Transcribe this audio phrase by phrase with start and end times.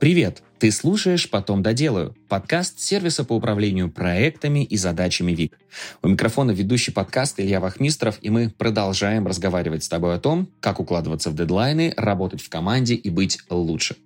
[0.00, 0.42] Привет!
[0.58, 5.56] Ты слушаешь «Потом доделаю»– подкаст сервиса по управлению проектами и задачами ВИК.
[6.02, 10.80] У микрофона ведущий подкаст Илья Вахмистров, и мы продолжаем разговаривать с тобой о том, как
[10.80, 13.96] укладываться в дедлайны, работать в команде и быть лучше.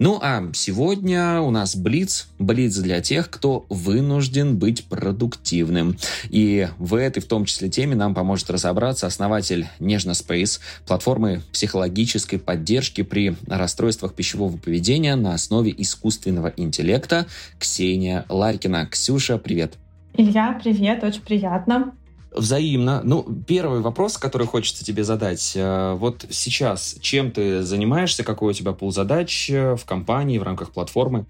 [0.00, 2.28] Ну а сегодня у нас Блиц.
[2.38, 5.98] Блиц для тех, кто вынужден быть продуктивным.
[6.30, 12.38] И в этой в том числе теме нам поможет разобраться основатель Нежно Space, платформы психологической
[12.38, 17.26] поддержки при расстройствах пищевого поведения на основе искусственного интеллекта
[17.58, 18.86] Ксения Ларькина.
[18.86, 19.74] Ксюша, привет.
[20.14, 21.92] Илья, привет, очень приятно.
[22.32, 23.00] Взаимно.
[23.02, 25.52] Ну, первый вопрос, который хочется тебе задать.
[25.56, 30.44] Э, вот сейчас чем ты занимаешься, какой у тебя пул задач э, в компании, в
[30.44, 31.26] рамках платформы?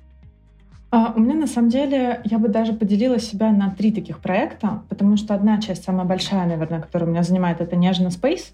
[0.93, 4.83] А, у меня на самом деле, я бы даже поделила себя на три таких проекта,
[4.89, 8.47] потому что одна часть, самая большая, наверное, которая меня занимает, это Нежно Space.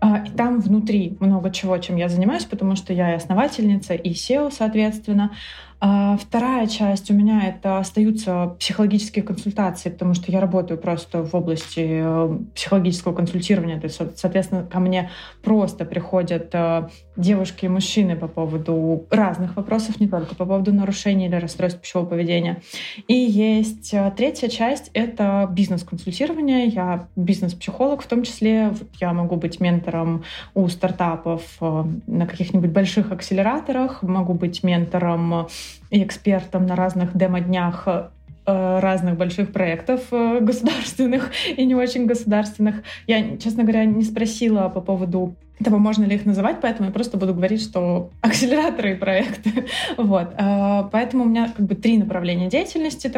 [0.00, 4.12] А, и там внутри много чего, чем я занимаюсь, потому что я и основательница, и
[4.12, 5.32] SEO, соответственно.
[5.80, 11.34] А вторая часть у меня это остаются психологические консультации, потому что я работаю просто в
[11.34, 13.78] области э, психологического консультирования.
[13.78, 15.10] То есть, соответственно, ко мне
[15.42, 21.26] просто приходят э, девушки и мужчины по поводу разных вопросов, не только по поводу нарушений
[21.26, 22.62] или расстройств пищевого поведения.
[23.08, 26.66] И есть э, третья часть— это бизнес-консультирование.
[26.66, 28.72] Я бизнес-психолог в том числе.
[29.00, 35.48] Я могу быть ментором у стартапов на каких-нибудь больших акселераторах, могу быть ментором
[35.90, 38.08] и экспертом на разных демо-днях э,
[38.46, 42.82] разных больших проектов э, государственных и не очень государственных.
[43.06, 47.16] Я, честно говоря, не спросила по поводу того, можно ли их называть, поэтому я просто
[47.16, 49.66] буду говорить, что акселераторы и проекты.
[49.96, 50.34] вот.
[50.36, 53.12] Э, поэтому у меня как бы три направления деятельности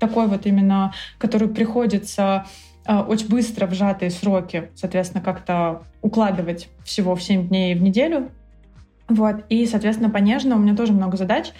[0.00, 2.46] такой вот именно, который приходится
[2.84, 8.32] очень быстро в сжатые сроки, соответственно, как-то укладывать всего в 7 дней в неделю.
[9.08, 9.44] Вот.
[9.48, 11.52] И, соответственно, по нежно у меня тоже много задач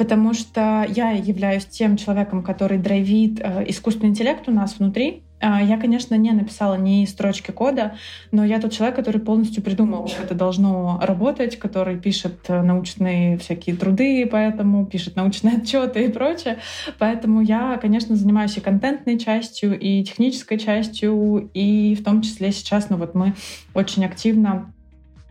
[0.00, 5.24] потому что я являюсь тем человеком, который драйвит э, искусственный интеллект у нас внутри.
[5.40, 7.96] Э, я, конечно, не написала ни строчки кода,
[8.32, 13.36] но я тот человек, который полностью придумал, как это должно работать, который пишет э, научные
[13.36, 16.56] всякие труды, поэтому пишет научные отчеты и прочее.
[16.98, 22.88] Поэтому я, конечно, занимаюсь и контентной частью, и технической частью, и в том числе сейчас,
[22.88, 23.34] ну вот мы
[23.74, 24.72] очень активно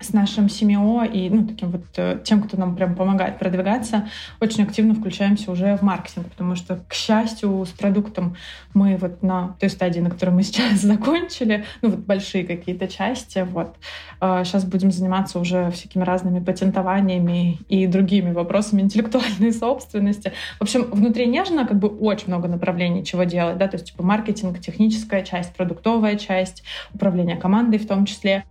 [0.01, 4.07] с нашим СМИО и ну, таким вот э, тем, кто нам прям помогает продвигаться,
[4.39, 8.35] очень активно включаемся уже в маркетинг, потому что, к счастью, с продуктом
[8.73, 13.45] мы вот на той стадии, на которой мы сейчас закончили, ну вот большие какие-то части,
[13.49, 13.75] вот.
[14.19, 20.33] Сейчас а, будем заниматься уже всякими разными патентованиями и другими вопросами интеллектуальной собственности.
[20.59, 24.03] В общем, внутри нежно как бы очень много направлений, чего делать, да, то есть типа
[24.03, 28.45] маркетинг, техническая часть, продуктовая часть, управление командой в том числе.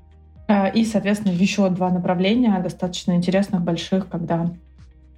[0.48, 4.50] Э, и, соответственно, еще два направления достаточно интересных, больших, когда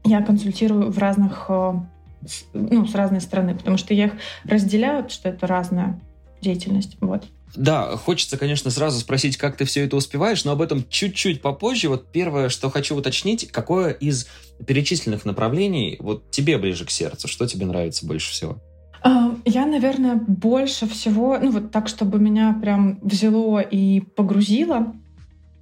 [0.04, 1.74] я консультирую в разных, э,
[2.52, 4.12] ну, с разной стороны, потому что я их
[4.44, 6.00] разделяю, что это разная
[6.42, 6.96] деятельность.
[7.00, 7.24] Вот.
[7.56, 11.88] Да, хочется, конечно, сразу спросить, как ты все это успеваешь, но об этом чуть-чуть попозже.
[11.88, 14.28] Вот первое, что хочу уточнить, какое из
[14.66, 17.28] перечисленных направлений вот тебе ближе к сердцу?
[17.28, 18.58] Что тебе нравится больше всего?
[19.04, 24.94] Э, я, наверное, больше всего, ну вот так, чтобы меня прям взяло и погрузило,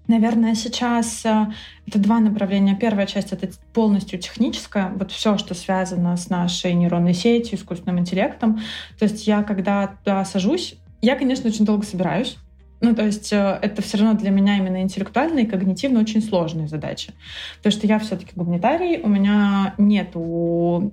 [0.09, 1.47] Наверное, сейчас э,
[1.87, 2.75] это два направления.
[2.75, 8.61] Первая часть— это полностью техническая, вот все, что связано с нашей нейронной сетью, искусственным интеллектом.
[8.99, 12.39] То есть я, когда туда сажусь, я, конечно, очень долго собираюсь,
[12.81, 16.69] ну, то есть э, это все равно для меня именно интеллектуально и когнитивно очень сложные
[16.69, 17.13] задачи.
[17.59, 20.93] Потому что я все-таки гуманитарий, у меня нету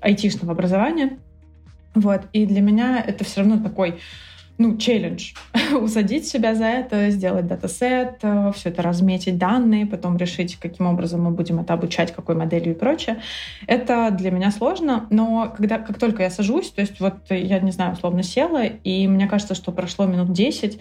[0.00, 1.18] айтишного образования.
[1.94, 4.00] Вот, и для меня это все равно такой
[4.58, 5.32] ну, челлендж.
[5.80, 11.22] Усадить себя за это, сделать датасет, э, все это разметить данные, потом решить, каким образом
[11.22, 13.20] мы будем это обучать, какой моделью и прочее.
[13.66, 17.70] Это для меня сложно, но когда, как только я сажусь, то есть вот я, не
[17.70, 20.80] знаю, условно села, и мне кажется, что прошло минут 10,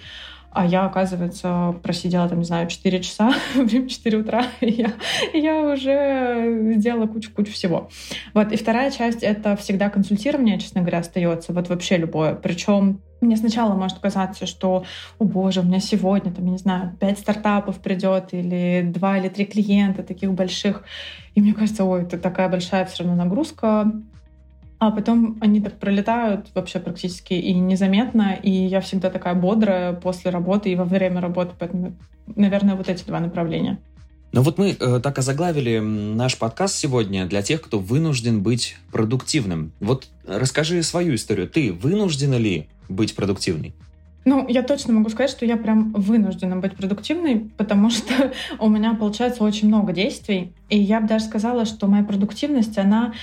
[0.52, 4.94] а я, оказывается, просидела там, не знаю, 4 часа, время 4 утра, и я,
[5.34, 7.90] и я уже сделала кучу-кучу всего.
[8.34, 12.34] Вот, и вторая часть— это всегда консультирование, честно говоря, остается, вот вообще любое.
[12.36, 14.86] Причем мне сначала может казаться, что,
[15.20, 19.30] о боже, у меня сегодня, там, я не знаю, пять стартапов придет или два или
[19.30, 20.84] три клиента таких больших.
[21.34, 23.92] И мне кажется, ой, это такая большая все равно нагрузка.
[24.80, 30.30] А потом они так пролетают вообще практически и незаметно, и я всегда такая бодрая после
[30.30, 31.94] работы и во время работы, поэтому,
[32.36, 33.80] наверное, вот эти два направления.
[34.34, 39.72] Ну вот мы э, так озаглавили наш подкаст сегодня для тех, кто вынужден быть продуктивным.
[39.80, 41.50] Вот расскажи свою историю.
[41.50, 43.74] Ты вынуждена ли быть продуктивной?
[44.26, 48.94] Ну, я точно могу сказать, что я прям вынуждена быть продуктивной, потому что у меня
[48.94, 50.52] получается очень много действий.
[50.70, 53.14] И я бы даже сказала, что моя продуктивность, она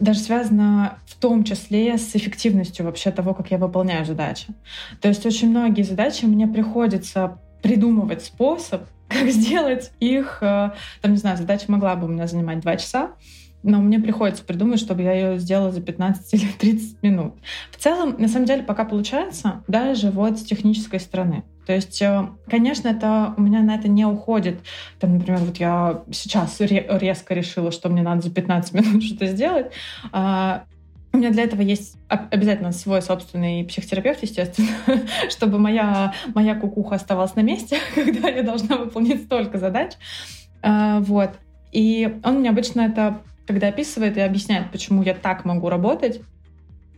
[0.00, 4.48] даже связана в том числе с эффективностью вообще того, как я выполняю задачи.
[5.00, 10.70] То есть очень многие задачи мне приходится придумывать способ, как сделать их, э,
[11.02, 13.12] там, не знаю, задача могла бы у меня занимать два часа,
[13.62, 17.34] но мне приходится придумать, чтобы я ее сделала за 15 или 30 минут.
[17.70, 21.44] В целом, на самом деле, пока получается, даже вот с технической стороны.
[21.70, 24.58] То есть, э, конечно, это у меня на это не уходит.
[24.98, 29.70] Там, например, вот я сейчас резко решила, что мне надо за 15 минут что-то сделать.
[30.10, 30.64] А,
[31.12, 34.68] у меня для этого есть обязательно свой собственный психотерапевт, естественно,
[35.30, 39.92] чтобы моя, моя кукуха оставалась на месте, когда я должна выполнить столько задач.
[40.62, 41.30] А, вот.
[41.70, 46.20] И он мне обычно это когда описывает и объясняет, почему я так могу работать,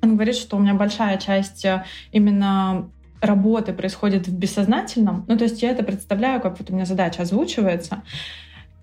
[0.00, 2.90] он говорит, что у меня большая часть э, именно
[3.22, 5.24] работы происходит в бессознательном.
[5.28, 8.02] Ну, то есть я это представляю, как вот у меня задача озвучивается.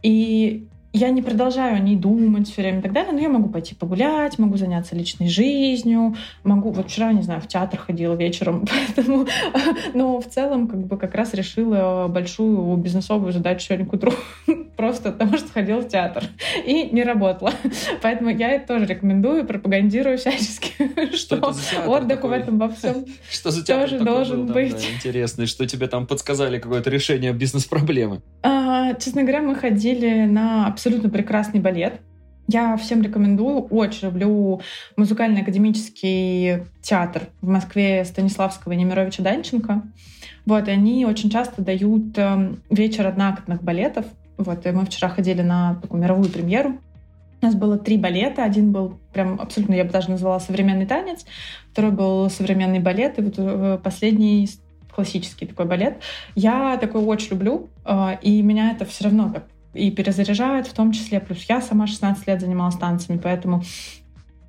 [0.01, 3.49] И я не продолжаю о ней думать все время и так далее, но я могу
[3.49, 6.71] пойти погулять, могу заняться личной жизнью, могу...
[6.71, 8.65] Вот вчера, не знаю, в театр ходила вечером,
[8.95, 9.27] поэтому...
[9.93, 14.13] Но в целом как бы как раз решила большую бизнесовую задачу сегодня к утру.
[14.79, 16.23] Просто потому что ходила в театр
[16.65, 17.51] и не работала.
[18.01, 20.71] Поэтому я это тоже рекомендую, пропагандирую всячески,
[21.17, 24.71] что, что отдых в этом во всем что за театр тоже должен был, быть.
[24.71, 28.21] Да, интересно, что тебе там подсказали какое-то решение бизнес-проблемы?
[28.41, 31.99] А, честно говоря, мы ходили на абсолютно прекрасный балет.
[32.47, 34.61] Я всем рекомендую, очень люблю
[34.95, 39.83] музыкально-академический театр в Москве Станиславского и Немировича Данченко.
[40.45, 44.05] Вот, и они очень часто дают э, вечер однократных балетов.
[44.39, 46.79] Вот, и мы вчера ходили на такую мировую премьеру.
[47.41, 48.43] У нас было три балета.
[48.45, 51.25] Один был прям абсолютно, я бы даже назвала, современный танец.
[51.73, 53.19] Второй был современный балет.
[53.19, 54.49] И вот э, последний
[54.95, 56.01] классический такой балет.
[56.35, 59.43] Я такой очень люблю, э, и меня это все равно так
[59.73, 61.19] и перезаряжает в том числе.
[61.19, 63.61] Плюс я сама 16 лет занималась танцами, поэтому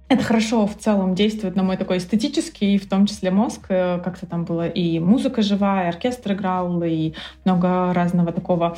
[0.08, 3.66] это хорошо в целом действует на мой такой эстетический, в том числе мозг.
[3.70, 7.14] Э, как-то там было и музыка живая, и оркестр играл, и
[7.44, 8.76] много разного такого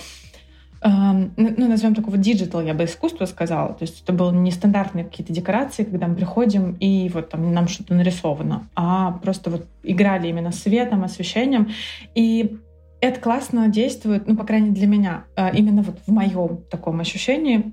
[0.84, 3.74] ну, назовем такого digital, я бы искусство сказала.
[3.74, 7.94] То есть это были нестандартные какие-то декорации, когда мы приходим, и вот там нам что-то
[7.94, 11.70] нарисовано, а просто вот играли именно светом, освещением.
[12.14, 12.58] И
[13.00, 17.00] это классно действует, ну, по крайней мере, для меня, а, именно вот в моем таком
[17.00, 17.72] ощущении,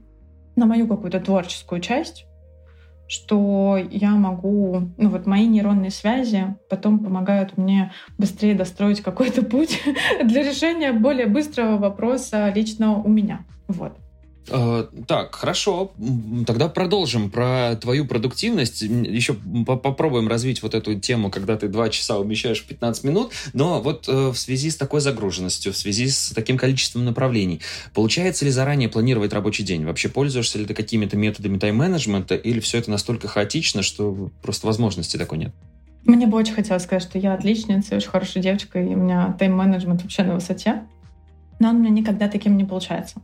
[0.56, 2.26] на мою какую-то творческую часть,
[3.10, 9.82] что я могу, ну вот мои нейронные связи потом помогают мне быстрее достроить какой-то путь
[10.24, 13.46] для решения более быстрого вопроса лично у меня.
[13.68, 13.98] Вот.
[14.50, 15.92] Э, так, хорошо.
[16.46, 18.82] Тогда продолжим про твою продуктивность.
[18.82, 23.32] Еще попробуем развить вот эту тему, когда ты два часа умещаешь в 15 минут.
[23.54, 27.62] Но вот э, в связи с такой загруженностью, в связи с таким количеством направлений,
[27.94, 29.86] получается ли заранее планировать рабочий день?
[29.86, 35.18] Вообще пользуешься ли ты какими-то методами тайм-менеджмента или все это настолько хаотично, что просто возможности
[35.18, 35.54] такой нет?
[36.06, 40.02] Мне бы очень хотелось сказать, что я отличница, очень хорошая девочка, и у меня тайм-менеджмент
[40.02, 40.84] вообще на высоте.
[41.60, 43.22] Но он у меня никогда таким не получается.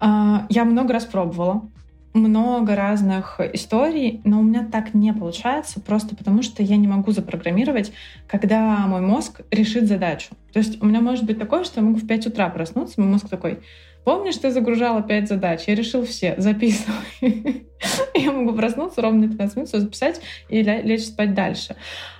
[0.00, 1.68] А, я много раз пробовала,
[2.12, 7.12] много разных историй, но у меня так не получается, просто потому что я не могу
[7.12, 7.92] запрограммировать,
[8.26, 10.30] когда мой мозг решит задачу.
[10.52, 13.10] То есть у меня может быть такое, что я могу в 5 утра проснуться, мой
[13.10, 13.60] мозг такой,
[14.04, 17.66] помнишь, ты загружала 5 задач, я решил все, записывай.
[18.14, 21.76] Я могу проснуться ровно 15 минут, все записать и лечь спать дальше.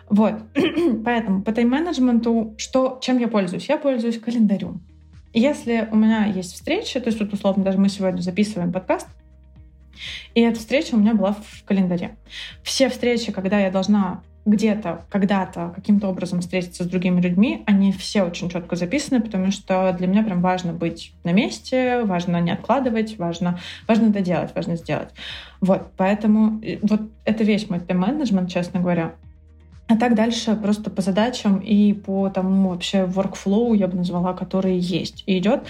[0.09, 0.35] Вот.
[1.05, 3.69] Поэтому по тайм-менеджменту, что, чем я пользуюсь?
[3.69, 4.81] Я пользуюсь календарем.
[5.33, 9.09] Если у меня есть встреча, то есть вот условно даже мы сегодня записываем подкаст,
[10.35, 12.17] и эта встреча у меня была в календаре.
[12.63, 18.23] Все встречи, когда я должна где-то, когда-то, каким-то образом встретиться с другими людьми, они все
[18.23, 23.19] очень четко записаны, потому что для меня прям важно быть на месте, важно не откладывать,
[23.19, 25.11] важно, важно это делать, важно сделать.
[25.61, 29.13] Вот, поэтому э, вот это весь мой тайм-менеджмент, честно говоря.
[29.91, 34.79] А так дальше просто по задачам и по тому вообще workflow, я бы назвала, который
[34.79, 35.65] есть и идет.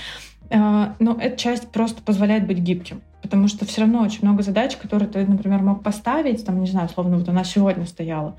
[0.50, 4.76] А, но эта часть просто позволяет быть гибким, потому что все равно очень много задач,
[4.76, 8.36] которые ты, например, мог поставить, там, не знаю, словно вот она сегодня стояла,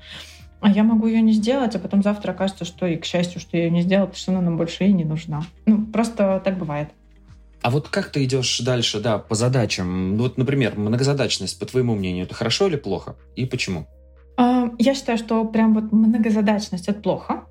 [0.60, 3.56] а я могу ее не сделать, а потом завтра окажется, что и к счастью, что
[3.56, 5.42] я ее не сделала, потому что она нам больше и не нужна.
[5.66, 6.90] Ну, просто так бывает.
[7.60, 10.16] А вот как ты идешь дальше, да, по задачам?
[10.16, 13.16] Вот, например, многозадачность, по твоему мнению, это хорошо или плохо?
[13.34, 13.88] И почему?
[14.36, 17.44] А, я считаю, что прям вот многозадачность— это плохо.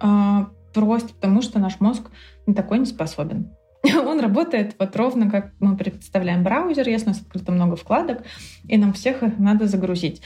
[0.00, 2.10] А, просто потому, что наш мозг
[2.46, 3.50] на такой не способен.
[3.84, 8.22] Он работает вот ровно как мы представляем браузер, если у нас открыто много вкладок,
[8.68, 10.22] и нам всех их надо загрузить.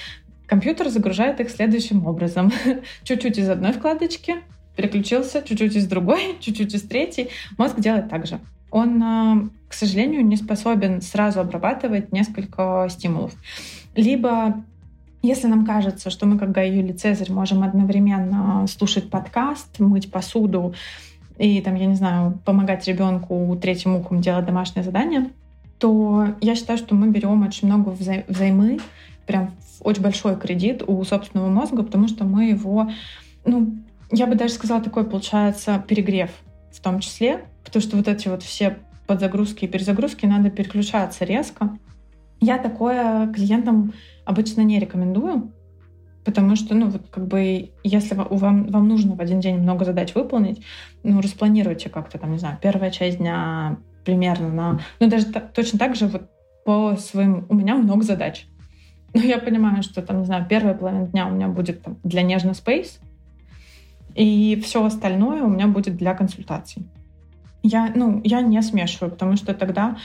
[0.47, 2.53] Компьютер загружает их следующим образом.
[3.03, 4.37] Чуть-чуть из одной вкладочки,
[4.77, 7.31] переключился, чуть-чуть из другой, чуть-чуть из третьей.
[7.59, 8.39] Мозг делает так же.
[8.71, 13.33] Он, а, к сожалению, не способен сразу обрабатывать несколько стимулов.
[13.95, 14.65] Либо
[15.27, 20.75] если нам кажется, что мы, как Гай Юлий Цезарь, можем одновременно слушать подкаст, мыть посуду
[21.39, 25.31] и, там, я не знаю, помогать ребенку третьим ухом делать домашнее задание,
[25.79, 28.79] то я считаю, что мы берем очень много вза взаймы,
[29.27, 32.91] прям очень большой кредит у собственного мозга, потому что мы его,
[33.45, 33.75] ну,
[34.11, 36.31] я бы даже сказала, такой получается перегрев
[36.73, 41.77] в том числе, потому что вот эти вот все подзагрузки и перезагрузки надо переключаться резко.
[42.41, 43.93] Я такое клиентам
[44.25, 45.53] обычно не рекомендую,
[46.25, 50.15] потому что, ну, вот как бы, если вам, вам нужно в один день много задач
[50.15, 50.63] выполнить,
[51.03, 54.81] ну, распланируйте как-то там, не знаю, первая часть дня примерно на...
[55.01, 56.31] Ну, даже точно так же вот
[56.65, 57.47] по своим...
[57.49, 58.47] У меня много задач.
[59.15, 62.23] Но я понимаю, что там, не знаю, первая половина дня у меня будет там, для
[62.23, 63.01] нежно спейс,
[64.15, 66.87] и все остальное у меня будет для консультаций.
[67.63, 69.97] Я, ну, я не смешиваю, потому что тогда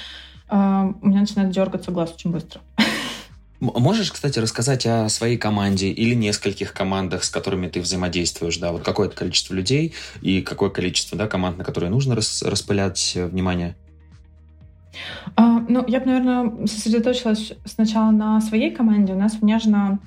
[0.52, 2.62] у меня начинает дергаться глаз очень быстро.
[3.62, 8.82] Можешь, кстати, рассказать о своей команде или нескольких командах, с которыми ты взаимодействуешь, да, вот
[8.82, 13.76] какое количество людей и какое количество, да, команд, на которые нужно рас, распылять э, внимание?
[15.36, 19.14] А, ну, я бы, наверное, сосредоточилась сначала на своей команде.
[19.14, 20.00] У нас в Нежно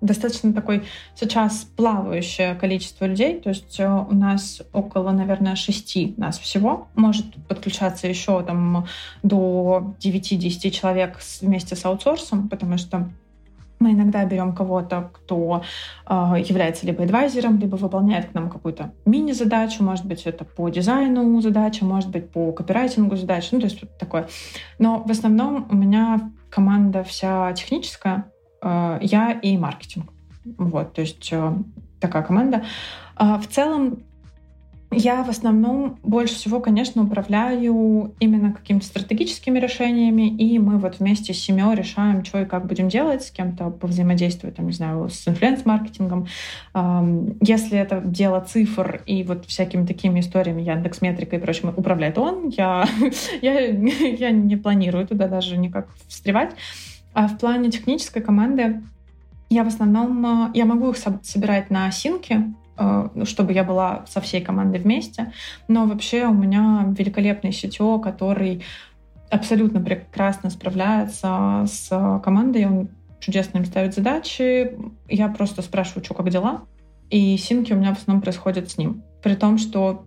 [0.00, 0.82] достаточно такой
[1.14, 7.26] сейчас плавающее количество людей, то есть э, у нас около, наверное, шести нас всего, может
[7.46, 8.86] подключаться еще там
[9.22, 13.08] до 9-10 человек вместе с аутсорсом, потому что
[13.78, 15.62] мы иногда берем кого-то, кто
[16.08, 16.12] э,
[16.44, 21.84] является либо адвайзером, либо выполняет к нам какую-то мини-задачу, может быть, это по дизайну задача,
[21.84, 24.28] может быть, по копирайтингу задача, ну, то есть такое.
[24.78, 28.31] Но в основном у меня команда вся техническая, Э,
[28.62, 30.12] я и маркетинг.
[30.58, 31.54] Вот, то есть э,
[32.00, 32.64] такая команда.
[33.16, 34.02] А в целом
[34.94, 41.32] я в основном больше всего, конечно, управляю именно какими-то стратегическими решениями, и мы вот вместе
[41.32, 45.26] с семьей решаем, что и как будем делать, с кем-то повзаимодействовать, там, не знаю, с
[45.26, 46.26] инфлюенс-маркетингом.
[47.40, 52.48] Если это дело цифр и вот всякими такими историями, Яндекс Метрикой и прочим, управляет он,
[52.50, 52.86] я,
[53.40, 56.54] я, я не планирую туда даже никак встревать.
[57.14, 58.82] А в плане технической команды
[59.50, 64.04] я в основном, э, я могу их собирать на синке, э, ну, чтобы я была
[64.08, 65.32] со всей командой вместе,
[65.68, 68.62] но вообще у меня великолепный CTO, который
[69.30, 72.88] абсолютно прекрасно справляется с командой, он
[73.20, 74.76] чудесно им ставит задачи,
[75.08, 76.62] я просто спрашиваю, что, как дела,
[77.10, 79.02] и синки у меня в основном происходят с ним.
[79.22, 80.06] При том, что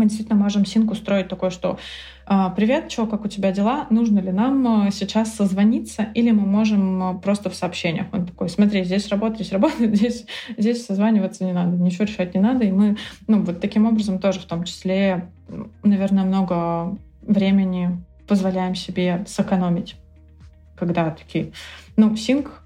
[0.00, 1.78] мы действительно можем синку устроить такое, что
[2.26, 3.86] «А, «Привет, что, как у тебя дела?
[3.90, 8.48] Нужно ли нам э, сейчас созвониться или мы можем э, просто в сообщениях?» Он такой
[8.48, 10.24] «Смотри, здесь работает, здесь работает, здесь,
[10.56, 12.64] здесь созваниваться не надо, ничего решать не надо».
[12.64, 15.28] И мы ну, вот таким образом тоже в том числе,
[15.82, 19.96] наверное, много времени позволяем себе сэкономить,
[20.76, 21.52] когда такие,
[21.96, 22.62] ну, синк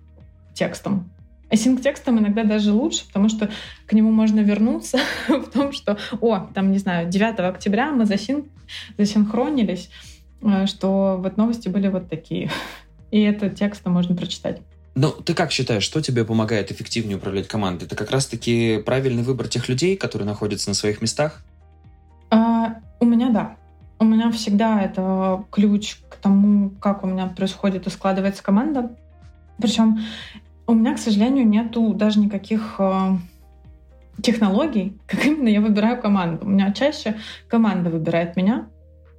[0.53, 1.11] текстом,
[1.51, 3.51] Async текстом иногда даже лучше, потому что
[3.87, 4.99] к нему можно вернуться
[5.29, 8.47] в том, что, о, там, не знаю, 9 октября мы засин...
[8.99, 9.91] засинхронились,
[10.43, 12.51] э, что вот новости были вот такие.
[13.11, 14.61] И это текстом можно прочитать.
[14.97, 17.85] Ну, ты как считаешь, что тебе помогает эффективнее управлять командой?
[17.85, 21.43] Это как раз-таки правильный выбор тех людей, которые находятся на своих местах?
[22.31, 23.57] А, у меня да.
[23.99, 28.91] У меня всегда это ключ к тому, как у меня происходит и складывается команда.
[29.59, 30.01] Причем
[30.67, 33.17] у меня, к сожалению, нету даже никаких э,
[34.23, 36.47] технологий, как именно я выбираю команду.
[36.47, 37.17] У меня чаще
[37.49, 38.69] команда выбирает меня.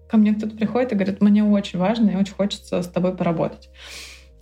[0.10, 3.70] Ко мне кто-то приходит и говорит, мне очень важно и очень хочется с тобой поработать.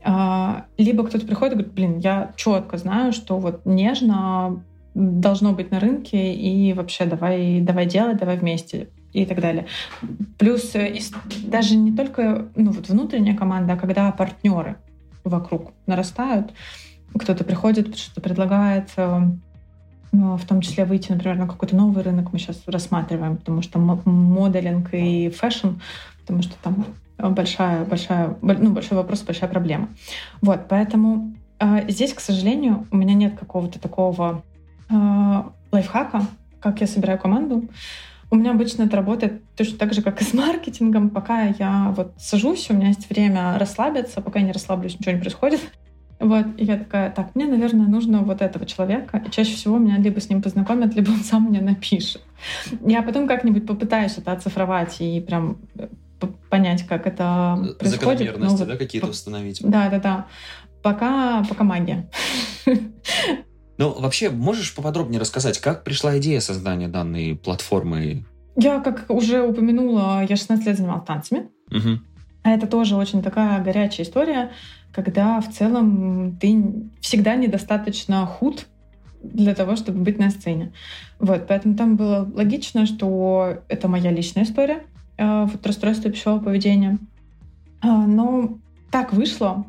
[0.04, 5.72] А, либо кто-то приходит и говорит, блин, я четко знаю, что вот нежно должно быть
[5.72, 9.68] на рынке, и вообще давай, давай делать, давай вместе и так далее.
[10.38, 10.96] Плюс э,
[11.46, 14.78] даже не только ну, вот внутренняя команда, а когда партнеры
[15.24, 16.54] вокруг нарастают,
[17.20, 19.22] кто-то приходит, что-то предлагает, э,
[20.12, 23.80] ну, в том числе выйти, например, на какой-то новый рынок мы сейчас рассматриваем, потому что
[23.80, 25.70] моделинг и fashion,
[26.22, 26.86] потому что там
[27.18, 29.90] большая, большая, ну, большой вопрос, большая проблема.
[30.42, 34.44] Вот, поэтому э, здесь, к сожалению, у меня нет какого-то такого
[34.90, 36.28] э, лайфхака,
[36.60, 37.70] как я собираю команду.
[38.32, 41.12] У меня обычно это работает точно так же, как и с маркетингом.
[41.12, 45.22] Пока я вот сажусь, у меня есть время расслабиться, пока я не расслаблюсь, ничего не
[45.22, 45.60] происходит.
[46.24, 49.22] Вот, и я такая, так, мне, наверное, нужно вот этого человека.
[49.28, 52.22] И чаще всего меня либо с ним познакомят, либо он сам мне напишет.
[52.86, 55.88] Я потом как-нибудь попытаюсь это оцифровать и прям э,
[56.50, 58.20] понять, как это происходит.
[58.20, 59.60] Закономерности, ну, вот, да, какие-то установить.
[59.62, 60.28] Да, да, да.
[60.82, 62.10] Пока, пока магия.
[63.78, 68.24] Ну, вообще, можешь поподробнее рассказать, как пришла идея создания данной платформы?
[68.56, 71.50] Я, как уже упомянула, я 16 лет занималась танцами.
[71.72, 72.00] Угу.
[72.44, 74.52] А это тоже очень такая горячая история,
[74.94, 78.68] когда в целом ты всегда недостаточно худ
[79.22, 80.72] для того, чтобы быть на сцене.
[81.20, 84.84] Вот, поэтому там было логично, что это моя личная история,
[85.18, 87.00] э, вот расстройство пищевого поведения.
[87.82, 88.58] А, но
[88.92, 89.66] так вышло,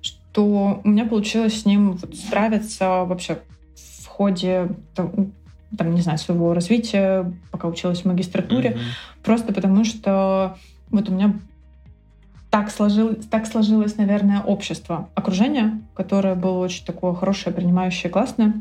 [0.00, 3.38] что у меня получилось с ним вот справиться вообще
[4.02, 9.22] в ходе там, не знаю, своего развития, пока училась в магистратуре, mm-hmm.
[9.24, 10.58] просто потому что
[10.90, 11.34] вот у меня
[12.52, 18.52] так сложилось, так сложилось, наверное, общество, окружение, которое было очень такое хорошее, принимающее, классное.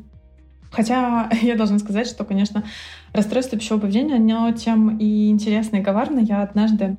[0.72, 2.64] Хотя я должна сказать, что, конечно,
[3.12, 6.20] расстройство пищевого поведения, оно тем и интересно и коварно.
[6.20, 6.96] Я однажды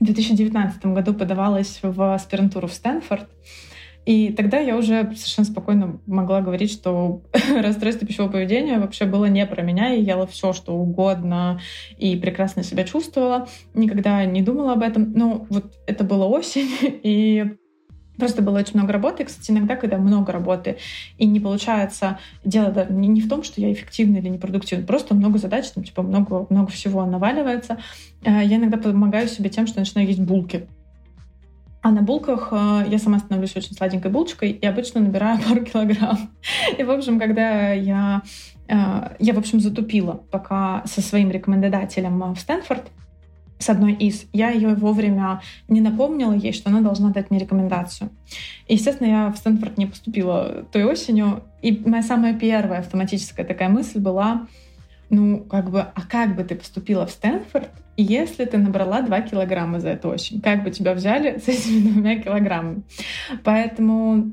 [0.00, 3.28] в 2019 году подавалась в аспирантуру в Стэнфорд,
[4.06, 7.22] и тогда я уже совершенно спокойно могла говорить, что
[7.62, 9.88] расстройство пищевого поведения вообще было не про меня.
[9.88, 11.60] Я ела все, что угодно
[11.98, 13.48] и прекрасно себя чувствовала.
[13.74, 15.12] Никогда не думала об этом.
[15.12, 16.68] Но вот это было осень,
[17.02, 17.56] и
[18.20, 19.24] Просто было очень много работы.
[19.24, 20.76] кстати, иногда, когда много работы
[21.16, 25.14] и не получается, дело да, не, не в том, что я эффективна или непродуктивна, просто
[25.14, 27.78] много задач, там, типа много, много всего наваливается.
[28.22, 30.68] Э, я иногда помогаю себе тем, что начинаю есть булки.
[31.82, 36.30] А на булках э, я сама становлюсь очень сладенькой булочкой и обычно набираю пару килограмм.
[36.78, 38.22] И, в общем, когда я,
[38.68, 42.90] э, я в общем, затупила пока со своим рекомендателем в Стэнфорд,
[43.58, 48.10] с одной из, я ее вовремя не напомнила ей, что она должна дать мне рекомендацию.
[48.66, 51.42] И, естественно, я в Стэнфорд не поступила той осенью.
[51.60, 54.46] И моя самая первая автоматическая такая мысль была,
[55.10, 59.80] ну, как бы, а как бы ты поступила в Стэнфорд, если ты набрала 2 килограмма
[59.80, 60.40] за эту осень?
[60.40, 62.82] Как бы тебя взяли с этими двумя килограммами?
[63.44, 64.32] Поэтому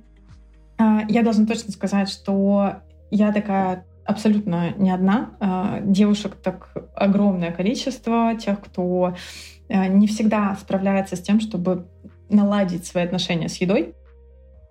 [0.80, 2.76] э, я должна точно сказать, что
[3.10, 5.32] я такая абсолютно не одна.
[5.40, 9.16] Э, девушек так огромное количество, тех, кто
[9.68, 11.88] э, не всегда справляется с тем, чтобы
[12.30, 13.96] наладить свои отношения с едой.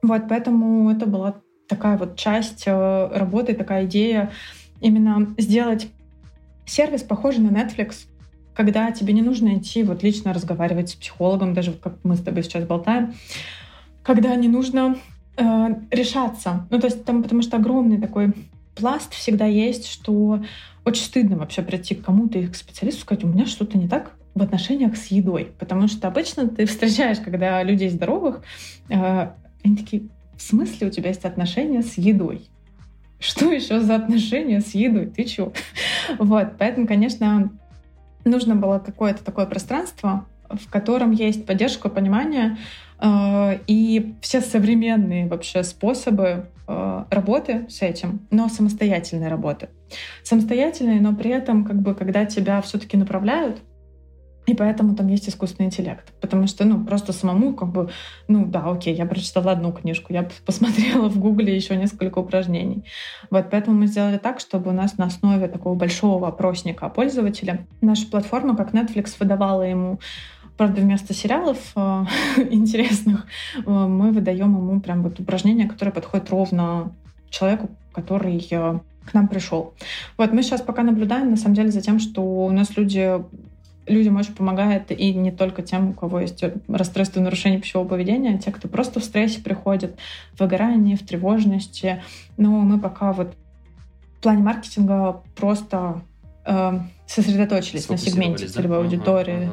[0.03, 1.37] Вот, поэтому это была
[1.69, 4.31] такая вот часть э, работы, такая идея
[4.81, 5.89] именно сделать
[6.65, 8.07] сервис похожий на Netflix,
[8.55, 12.43] когда тебе не нужно идти вот лично разговаривать с психологом, даже как мы с тобой
[12.43, 13.15] сейчас болтаем,
[14.03, 14.97] когда не нужно
[15.37, 16.67] э, решаться.
[16.71, 18.33] Ну, то есть там, потому что огромный такой
[18.75, 20.43] пласт всегда есть, что
[20.85, 24.13] очень стыдно вообще прийти к кому-то и к специалисту сказать, у меня что-то не так
[24.35, 25.53] в отношениях с едой.
[25.59, 28.43] Потому что обычно ты встречаешь, когда людей здоровых,
[28.89, 29.31] э,
[29.65, 30.05] они такие,
[30.37, 32.49] в смысле у тебя есть отношения с едой?
[33.27, 35.07] Что еще за отношения с едой?
[35.07, 35.53] Ты чё?
[36.19, 37.51] Вот, поэтому, конечно,
[38.25, 42.57] нужно было какое-то такое пространство, в котором есть поддержка, понимание
[43.01, 49.71] э, и все современные вообще способы э, работы с этим, но самостоятельной работы.
[50.23, 53.59] Самостоятельной, но при этом, как бы, когда тебя все-таки направляют,
[54.47, 56.13] и поэтому там есть искусственный интеллект.
[56.21, 57.91] Потому что, ну, просто самому, как бы,
[58.29, 62.85] ну, да, окей, я прочитала одну книжку, я посмотрела в Гугле еще несколько упражнений.
[63.31, 68.07] Вот, поэтому мы сделали так, чтобы у нас на основе такого большого опросника пользователя наша
[68.07, 69.99] платформа, как Netflix, выдавала ему
[70.57, 72.05] Правда, вместо сериалов э,
[72.51, 76.93] интересных э, мы выдаем ему прям вот упражнения, которые подходят ровно
[77.29, 79.75] человеку, который э, к нам пришел.
[80.17, 83.23] Вот мы сейчас пока наблюдаем, на самом деле, за тем, что у нас люди
[83.87, 88.39] людям очень помогает и не только тем, у кого есть расстройство нарушения пищевого поведения, а
[88.39, 89.97] те, кто просто в стрессе приходит,
[90.35, 92.03] в выгорании, в тревожности.
[92.37, 93.35] Но мы пока вот
[94.19, 96.03] в плане маркетинга просто
[96.45, 98.85] э, сосредоточились на сегменте целевой да?
[98.85, 99.51] аудитории.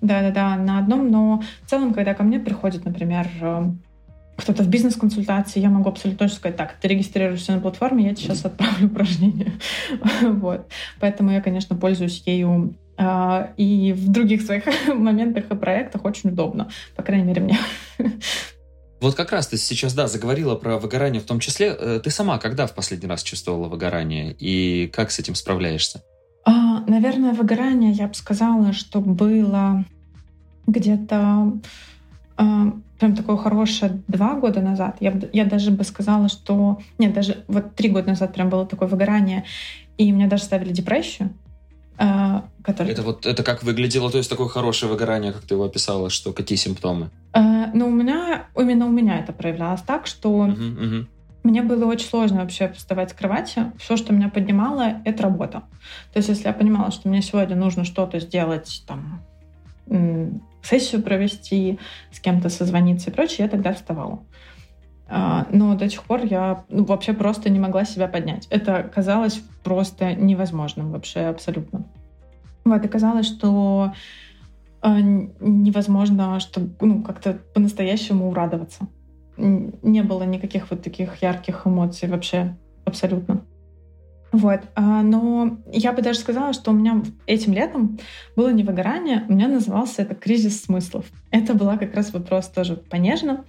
[0.00, 3.70] Да-да-да, на одном, но в целом, когда ко мне приходит, например, э,
[4.36, 8.28] кто-то в бизнес-консультации, я могу абсолютно точно сказать, так, ты регистрируешься на платформе, я тебе
[8.28, 9.52] сейчас отправлю упражнение.
[10.22, 10.68] вот.
[11.00, 17.02] Поэтому я, конечно, пользуюсь ею и в других своих моментах и проектах очень удобно, по
[17.02, 17.58] крайней мере, мне.
[19.00, 21.76] Вот как раз ты сейчас, да, заговорила про выгорание в том числе.
[21.78, 26.02] Э, ты сама когда в последний раз чувствовала выгорание и как с этим справляешься?
[26.46, 29.84] А, наверное, выгорание, я бы сказала, что было
[30.66, 31.52] где-то
[32.38, 34.96] а, прям такое хорошее два года назад.
[35.00, 36.80] Я, я даже бы сказала, что...
[36.98, 39.44] Нет, даже вот три года назад прям было такое выгорание,
[39.98, 41.30] и меня даже ставили депрессию.
[41.96, 42.92] А, который...
[42.92, 46.32] Это вот это как выглядело, то есть такое хорошее выгорание, как ты его описала, что
[46.32, 47.10] какие симптомы?
[47.32, 51.06] А, ну, у меня, именно у меня это проявлялось так, что угу, угу.
[51.44, 53.72] мне было очень сложно вообще вставать с кровати.
[53.78, 55.62] Все, что меня поднимало, это работа.
[56.12, 59.22] То есть, если я понимала, что мне сегодня нужно что-то сделать, там,
[60.62, 61.78] сессию провести,
[62.10, 64.20] с кем-то созвониться и прочее, я тогда вставала.
[65.16, 68.48] А, но до сих пор я ну, вообще просто не могла себя поднять.
[68.50, 71.84] Это казалось просто невозможным вообще абсолютно.
[72.64, 73.92] Вот, и казалось, что
[74.82, 78.88] э, невозможно, чтобы ну, как-то по-настоящему урадоваться.
[79.36, 83.42] Не было никаких вот таких ярких эмоций вообще абсолютно.
[84.32, 84.62] Вот.
[84.74, 88.00] А, но я бы даже сказала, что у меня этим летом
[88.34, 91.06] было не выгорание, у меня назывался это кризис смыслов.
[91.30, 93.44] Это была как раз вопрос тоже понежно.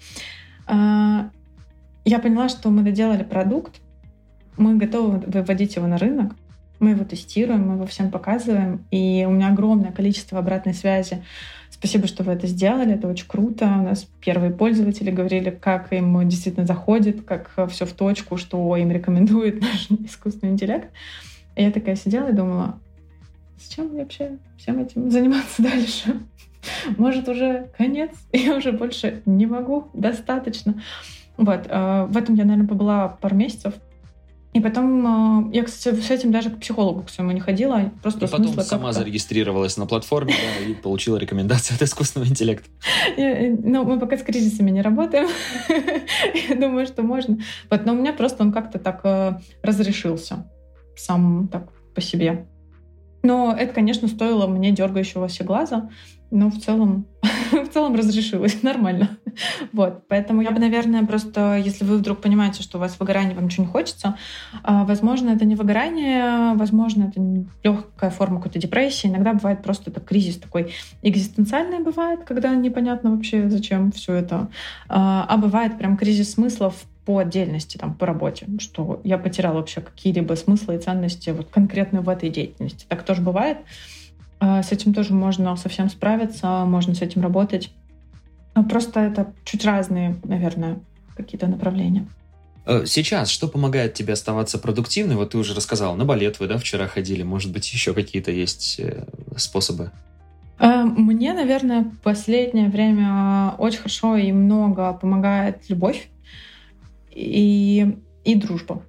[2.05, 3.81] Я поняла, что мы доделали продукт,
[4.57, 6.33] мы готовы выводить его на рынок,
[6.79, 11.23] мы его тестируем, мы его всем показываем, и у меня огромное количество обратной связи.
[11.71, 13.65] Спасибо, что вы это сделали, это очень круто.
[13.65, 18.91] У нас первые пользователи говорили, как им действительно заходит, как все в точку, что им
[18.91, 20.89] рекомендует наш искусственный интеллект.
[21.55, 22.79] И я такая сидела и думала,
[23.59, 26.21] зачем вообще всем этим заниматься дальше?
[26.97, 30.81] Может, уже конец, я уже больше не могу, достаточно.
[31.37, 33.73] Вот, э, в этом я, наверное, побыла пару месяцев.
[34.53, 37.91] И потом, э, я, кстати, с этим даже к психологу к своему не ходила.
[38.01, 42.69] Просто и потом сама зарегистрировалась на платформе да, и получила рекомендации от искусственного интеллекта.
[43.17, 45.27] Ну, мы пока с кризисами не работаем.
[46.49, 47.39] Я думаю, что можно.
[47.69, 50.49] Но у меня просто он как-то так э, разрешился.
[50.95, 52.47] Сам так по себе.
[53.25, 55.89] Но это, конечно, стоило мне дергающегося глаза,
[56.29, 57.07] но в целом,
[57.51, 59.17] в целом разрешилось нормально.
[59.73, 63.45] вот, поэтому я бы, наверное, просто, если вы вдруг понимаете, что у вас выгорание, вам
[63.45, 64.15] ничего не хочется,
[64.61, 67.19] а, возможно, это не выгорание, возможно, это
[67.63, 69.07] легкая форма какой-то депрессии.
[69.07, 74.49] Иногда бывает просто это кризис такой экзистенциальный бывает, когда непонятно вообще, зачем все это.
[74.87, 79.81] А, а бывает прям кризис смыслов по отдельности, там, по работе, что я потеряла вообще
[79.81, 82.85] какие-либо смыслы и ценности вот конкретно в этой деятельности.
[82.89, 83.59] Так тоже бывает.
[84.39, 87.71] А, с этим тоже можно совсем справиться, можно с этим работать.
[88.53, 90.79] А просто это чуть разные, наверное,
[91.15, 92.07] какие-то направления.
[92.65, 95.15] Э, сейчас что помогает тебе оставаться продуктивной?
[95.15, 97.23] Вот ты уже рассказал, на балет вы, да, вчера ходили.
[97.23, 99.05] Может быть, еще какие-то есть э,
[99.37, 99.91] способы?
[100.57, 106.07] А, мне, наверное, в последнее время очень хорошо и много помогает любовь
[107.15, 108.83] и, и дружба.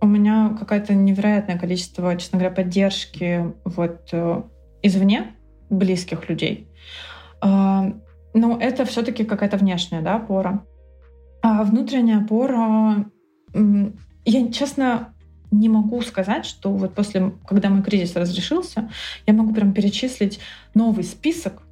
[0.00, 4.42] У меня какое-то невероятное количество, честно говоря, поддержки вот э,
[4.82, 5.34] извне,
[5.68, 6.68] близких людей.
[7.40, 7.92] А,
[8.32, 10.64] но это все-таки какая-то внешняя да, опора.
[11.42, 13.06] А внутренняя опора,
[14.24, 15.14] я, честно,
[15.50, 18.90] не могу сказать, что вот после, когда мой кризис разрешился,
[19.26, 20.40] я могу прям перечислить
[20.74, 21.62] новый список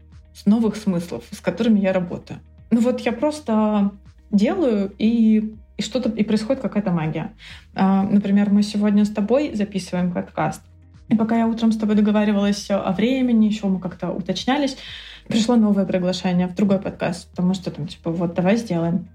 [0.44, 2.40] новых смыслов, с которыми я работаю.
[2.70, 3.92] Ну вот я просто
[4.30, 7.32] делаю и и что-то и происходит какая-то магия.
[7.74, 10.62] А, например, мы сегодня с тобой записываем подкаст,
[11.08, 14.76] и пока я утром с тобой договаривалась о времени, еще мы как-то уточнялись,
[15.28, 19.08] пришло новое приглашение в другой подкаст, потому что там типа вот давай сделаем.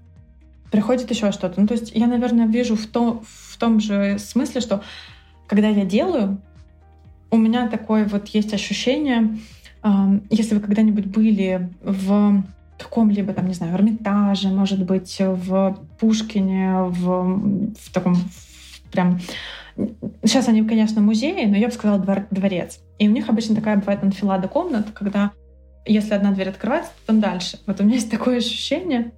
[0.70, 1.60] Приходит еще что-то.
[1.60, 4.82] Ну то есть я, наверное, вижу в том, в том же смысле, что
[5.46, 6.40] когда я делаю,
[7.30, 9.38] у меня такое вот есть ощущение,
[10.30, 12.42] если вы когда-нибудь были в
[12.82, 19.20] каком-либо, там, не знаю, Эрмитаже, может быть, в Пушкине, в, в таком в прям...
[20.22, 22.80] Сейчас они, конечно, музеи, но я бы сказала двор, дворец.
[22.98, 25.32] И у них обычно такая бывает анфилада комнат, когда
[25.86, 27.58] если одна дверь открывается, то там дальше.
[27.66, 29.12] Вот у меня есть такое ощущение,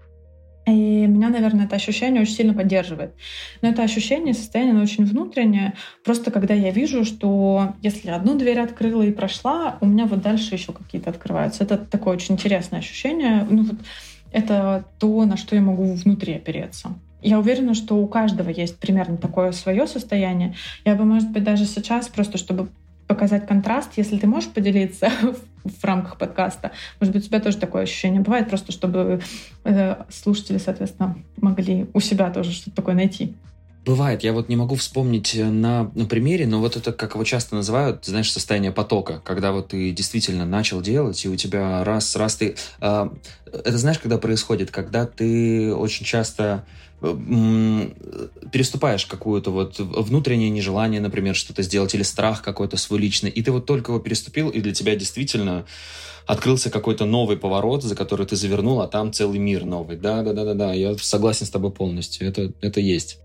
[0.66, 3.14] и меня, наверное, это ощущение очень сильно поддерживает.
[3.60, 5.74] Но это ощущение, состояние, оно очень внутреннее.
[6.04, 10.54] Просто когда я вижу, что если одну дверь открыла и прошла, у меня вот дальше
[10.54, 11.64] еще какие-то открываются.
[11.64, 13.46] Это такое очень интересное ощущение.
[13.48, 13.76] Ну вот
[14.32, 16.94] это то, на что я могу внутри опереться.
[17.20, 20.54] Я уверена, что у каждого есть примерно такое свое состояние.
[20.84, 22.68] Я бы, может быть, даже сейчас, просто чтобы
[23.06, 25.10] показать контраст, если ты можешь поделиться
[25.64, 26.72] в рамках подкаста.
[27.00, 29.20] Может быть, у тебя тоже такое ощущение бывает, просто чтобы
[29.64, 33.34] э, слушатели, соответственно, могли у себя тоже что-то такое найти.
[33.84, 37.24] Бывает, я вот не могу вспомнить э, на, на примере, но вот это, как его
[37.24, 42.16] часто называют, знаешь, состояние потока, когда вот ты действительно начал делать, и у тебя раз,
[42.16, 42.56] раз ты...
[42.80, 43.10] Э,
[43.46, 44.70] это знаешь, когда происходит?
[44.70, 46.64] Когда ты очень часто
[48.50, 53.52] переступаешь какую-то вот внутреннее нежелание, например, что-то сделать, или страх какой-то свой личный, и ты
[53.52, 55.66] вот только его переступил, и для тебя действительно
[56.26, 59.96] открылся какой-то новый поворот, за который ты завернул, а там целый мир новый.
[59.96, 60.72] Да, да, да, да, да.
[60.72, 62.26] Я согласен с тобой полностью.
[62.26, 63.20] Это, это есть.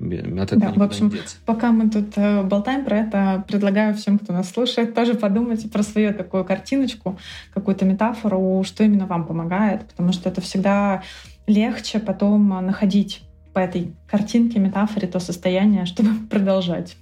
[0.00, 1.12] От этого да, в общем,
[1.46, 5.82] пока мы тут э, болтаем про это, предлагаю всем, кто нас слушает, тоже подумать про
[5.84, 7.16] свою такую картиночку,
[7.52, 11.04] какую-то метафору, что именно вам помогает, потому что это всегда
[11.46, 16.96] легче потом находить по этой картинке, метафоре то состояние, чтобы продолжать.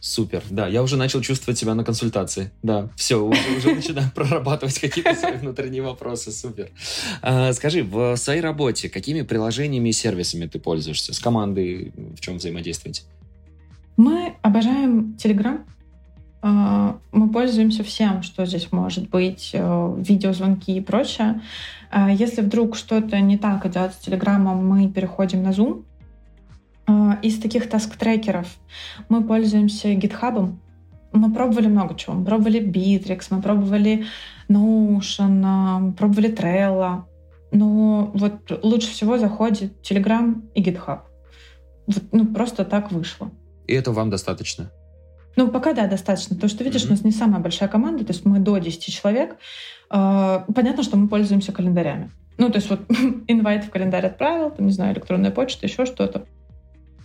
[0.00, 2.50] Супер, да, я уже начал чувствовать себя на консультации.
[2.62, 6.30] Да, все, уже, уже начинаю прорабатывать какие-то свои внутренние вопросы.
[6.30, 6.68] Супер.
[7.22, 11.14] А, скажи, в своей работе какими приложениями и сервисами ты пользуешься?
[11.14, 13.04] С командой в чем взаимодействуете?
[13.96, 15.60] Мы обожаем Telegram.
[16.46, 21.40] А, мы пользуемся всем, что здесь может быть, э, видеозвонки и прочее.
[21.90, 25.84] А, если вдруг что-то не так идет с Телеграмом, мы переходим на Zoom,
[26.86, 28.46] а, из таких таск-трекеров
[29.08, 30.54] мы пользуемся GitHub.
[31.12, 32.14] Мы пробовали много чего.
[32.14, 34.04] Мы пробовали Bittrex, мы пробовали
[34.50, 37.04] Notion, пробовали Trello.
[37.52, 41.00] Но вот лучше всего заходит Telegram и GitHub.
[41.86, 43.30] Вот, ну, просто так вышло.
[43.66, 44.70] И это вам достаточно?
[45.36, 46.34] Ну, пока да, достаточно.
[46.36, 46.88] Потому что, видишь, mm-hmm.
[46.88, 49.36] у нас не самая большая команда, то есть мы до 10 человек.
[49.90, 52.10] А, понятно, что мы пользуемся календарями.
[52.38, 52.80] Ну, то есть вот
[53.28, 56.26] инвайт в календарь отправил, там, не знаю, электронная почта, еще что-то.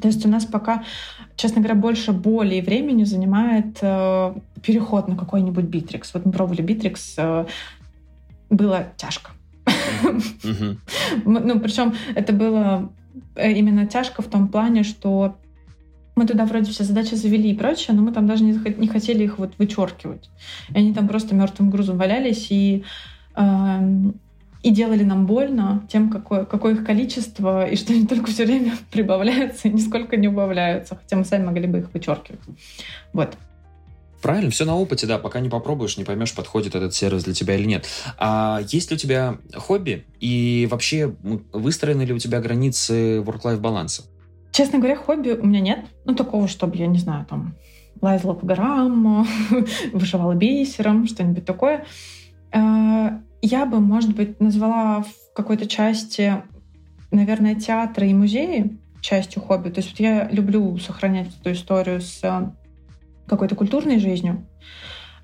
[0.01, 0.83] То есть у нас пока,
[1.35, 6.13] честно говоря, больше боли и времени занимает э, переход на какой-нибудь битрикс.
[6.13, 7.45] Вот мы пробовали битрикс, э,
[8.49, 9.31] было тяжко.
[11.25, 12.91] Ну, причем это было
[13.35, 15.37] э, именно тяжко в том плане, что
[16.19, 19.23] мы туда вроде все задачи завели и прочее, но мы там даже не, не хотели
[19.23, 20.29] их вот вычеркивать.
[20.69, 22.83] И они там просто мертвым грузом валялись, и
[23.35, 24.11] э,
[24.61, 28.73] и делали нам больно тем, какое, какое их количество, и что они только все время
[28.91, 32.41] прибавляются и нисколько не убавляются, хотя мы сами могли бы их вычеркивать.
[33.13, 33.37] Вот.
[34.21, 35.17] Правильно, все на опыте, да.
[35.17, 37.87] Пока не попробуешь, не поймешь, подходит этот сервис для тебя или нет.
[38.17, 40.05] А есть ли у тебя хобби?
[40.19, 41.15] И вообще,
[41.53, 44.03] выстроены ли у тебя границы work-life баланса?
[44.51, 45.85] Честно говоря, хобби у меня нет.
[46.05, 47.55] Ну, такого, чтобы, я не знаю, там,
[48.01, 49.25] лазила по горам,
[49.93, 51.85] вышивала бисером, что-нибудь такое.
[52.51, 56.43] А, я бы, может быть, назвала в какой-то части,
[57.11, 59.69] наверное, театры и музеи частью хобби.
[59.69, 62.51] То есть вот я люблю сохранять эту историю с э,
[63.27, 64.45] какой-то культурной жизнью.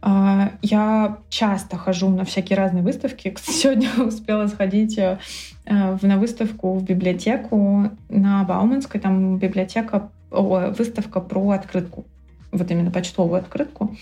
[0.07, 3.35] А, я часто хожу на всякие разные выставки.
[3.43, 5.17] Сегодня успела сходить э,
[5.65, 9.01] на выставку в библиотеку на Бауманской.
[9.01, 12.05] Там библиотека, выставка про открытку.
[12.51, 13.95] Вот именно почтовую открытку.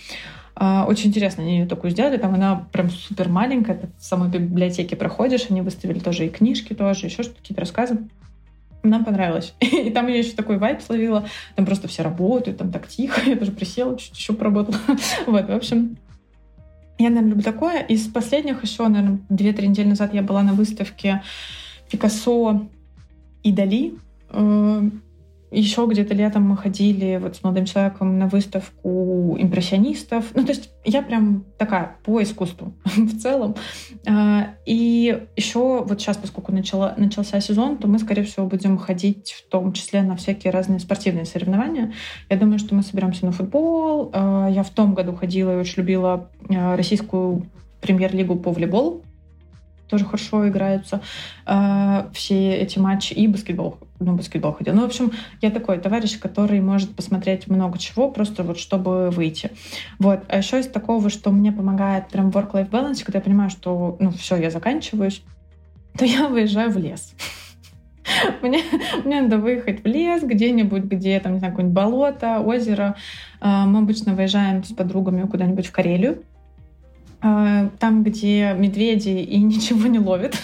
[0.56, 4.30] А, очень интересно, они ее такую сделали, там она прям супер маленькая, ты в самой
[4.30, 7.98] библиотеке проходишь, они выставили тоже и книжки тоже, еще что-то, какие-то рассказы.
[8.84, 9.56] Нам понравилось.
[9.60, 11.26] И там я еще такой вайп словила.
[11.56, 13.22] Там просто все работают, там так тихо.
[13.26, 14.78] Я даже присела, чуть еще поработала.
[15.26, 15.98] Вот, в общем,
[17.00, 17.82] я, наверное, люблю такое.
[17.82, 21.24] Из последних еще, наверное, 2-3 недели назад я была на выставке
[21.90, 22.68] Пикассо
[23.42, 23.96] и Дали.
[25.54, 30.26] Еще где-то летом мы ходили вот с молодым человеком на выставку импрессионистов.
[30.34, 33.56] Ну, то есть я прям такая по искусству в целом.
[34.08, 39.34] А, и еще вот сейчас, поскольку начала, начался сезон, то мы, скорее всего, будем ходить
[39.34, 41.94] в том числе на всякие разные спортивные соревнования.
[42.30, 44.10] Я думаю, что мы соберемся на футбол.
[44.12, 47.46] А, я в том году ходила и очень любила а, российскую
[47.80, 49.04] премьер-лигу по волейболу
[49.90, 51.02] тоже хорошо играются
[52.14, 54.74] все эти матчи, и баскетбол, ну, баскетбол ходил.
[54.74, 55.12] Ну, в общем,
[55.42, 59.52] я такой товарищ, который может посмотреть много чего, просто вот чтобы выйти.
[60.00, 60.24] Вот.
[60.28, 64.12] А еще из такого, что мне помогает прям work-life balance, когда я понимаю, что, ну,
[64.12, 65.24] все, я заканчиваюсь,
[65.98, 67.14] то я выезжаю в лес.
[68.42, 68.60] Мне,
[69.06, 72.96] мне надо выехать в лес где-нибудь, где там, не знаю, какое-нибудь болото, озеро.
[73.40, 76.24] А, мы обычно выезжаем с подругами куда-нибудь в Карелию.
[77.26, 80.36] А, там, где медведи и ничего не ловят.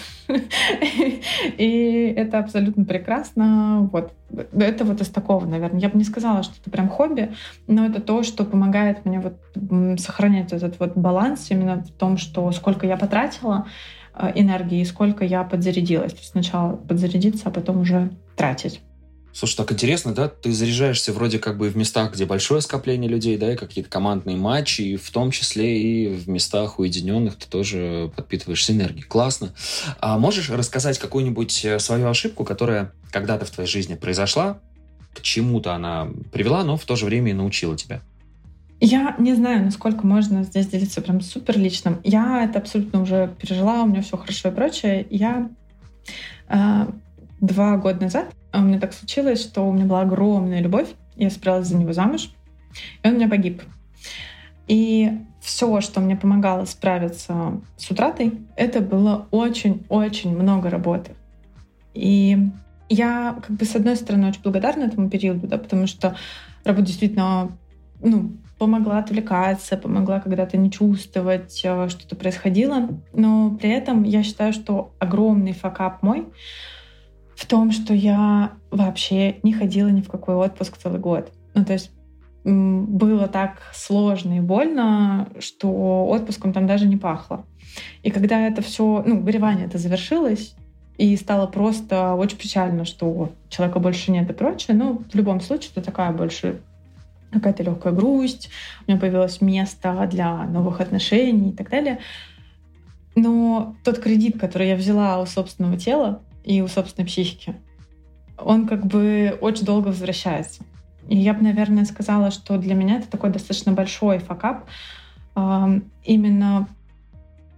[1.58, 3.90] И это абсолютно прекрасно.
[3.92, 4.12] Вот.
[4.52, 5.80] Это вот из такого, наверное.
[5.80, 7.32] Я бы не сказала, что это прям хобби,
[7.66, 9.36] но это то, что помогает мне вот
[10.00, 13.66] сохранять этот вот баланс именно в том, что сколько я потратила
[14.14, 16.12] а, энергии, сколько я подзарядилась.
[16.12, 18.80] То есть сначала подзарядиться, а потом уже тратить.
[19.32, 20.28] Слушай, так интересно, да?
[20.28, 24.36] Ты заряжаешься вроде как бы в местах, где большое скопление людей, да, и какие-то командные
[24.36, 29.04] матчи, и в том числе и в местах уединенных ты тоже подпитываешься энергией.
[29.04, 29.52] Классно.
[30.00, 34.58] А можешь рассказать какую-нибудь э, свою ошибку, которая когда-то в твоей жизни произошла,
[35.14, 38.00] к чему-то она привела, но в то же время и научила тебя?
[38.80, 42.00] Я не знаю, насколько можно здесь делиться прям супер личным.
[42.02, 45.06] Я это абсолютно уже пережила, у меня все хорошо и прочее.
[45.10, 45.50] Я
[46.48, 46.86] э,
[47.40, 51.68] два года назад у меня так случилось, что у меня была огромная любовь, я собиралась
[51.68, 52.30] за него замуж,
[53.02, 53.62] и он у меня погиб.
[54.66, 61.12] И все, что мне помогало справиться с утратой, это было очень-очень много работы.
[61.94, 62.38] И
[62.88, 66.16] я, как бы, с одной стороны, очень благодарна этому периоду, да, потому что
[66.64, 67.56] работа действительно
[68.02, 72.88] ну, помогла отвлекаться, помогла когда-то не чувствовать, э, что-то происходило.
[73.12, 76.26] Но при этом я считаю, что огромный факап мой
[77.40, 81.32] в том, что я вообще не ходила ни в какой отпуск целый год.
[81.54, 81.90] Ну, то есть
[82.44, 87.46] было так сложно и больно, что отпуском там даже не пахло.
[88.02, 90.54] И когда это все, ну, горевание это завершилось,
[90.98, 95.70] и стало просто очень печально, что человека больше нет и прочее, но в любом случае
[95.74, 96.60] это такая больше
[97.32, 98.50] какая-то легкая грусть,
[98.86, 102.00] у меня появилось место для новых отношений и так далее.
[103.14, 107.54] Но тот кредит, который я взяла у собственного тела и у собственной психики,
[108.38, 110.62] он как бы очень долго возвращается.
[111.08, 114.66] И я бы, наверное, сказала, что для меня это такой достаточно большой факап
[115.36, 116.68] э, именно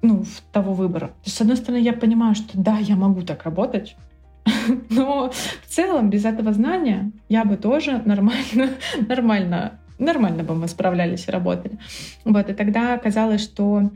[0.00, 1.08] ну, того выбора.
[1.08, 3.96] То есть, с одной стороны, я понимаю, что да, я могу так работать,
[4.90, 8.70] но в целом без этого знания я бы тоже нормально,
[9.08, 11.78] нормально, нормально бы мы справлялись и работали.
[12.24, 13.90] Вот, и тогда оказалось, что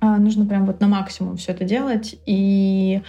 [0.00, 2.14] а, нужно прям вот на максимум все это делать.
[2.26, 3.02] И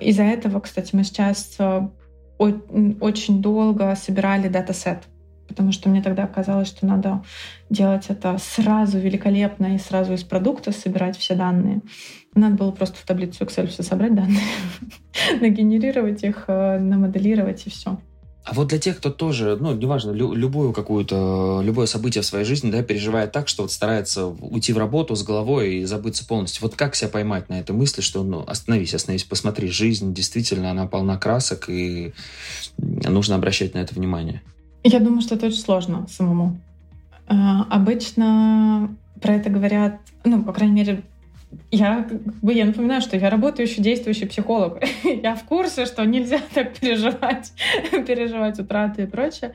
[0.00, 1.90] из-за этого, кстати, мы сейчас а,
[2.38, 5.04] очень долго собирали датасет
[5.52, 7.22] потому что мне тогда казалось, что надо
[7.68, 11.82] делать это сразу великолепно и сразу из продукта собирать все данные.
[12.34, 14.40] Надо было просто в таблицу Excel все собрать данные,
[15.40, 17.98] нагенерировать их, э, намоделировать и все.
[18.44, 22.44] А вот для тех, кто тоже, ну, неважно, лю- любую какую-то, любое событие в своей
[22.44, 26.62] жизни, да, переживает так, что вот старается уйти в работу с головой и забыться полностью.
[26.62, 30.86] Вот как себя поймать на этой мысли, что, ну, остановись, остановись, посмотри, жизнь действительно, она
[30.86, 32.14] полна красок, и
[32.78, 34.42] нужно обращать на это внимание.
[34.82, 36.58] Я думаю, что это очень сложно самому.
[37.28, 41.02] А, обычно про это говорят, ну, по крайней мере,
[41.70, 42.06] я,
[42.42, 44.82] я напоминаю, что я работающий действующий психолог.
[45.04, 47.52] я в курсе, что нельзя так переживать,
[48.06, 49.54] переживать утраты и прочее.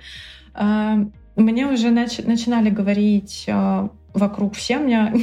[0.53, 0.97] А,
[1.35, 4.77] мне уже нач, начинали говорить а, вокруг все.
[4.77, 5.13] У меня